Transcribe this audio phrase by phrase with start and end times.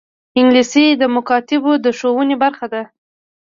[0.39, 2.81] انګلیسي د مکاتبو د ښوونې برخه ده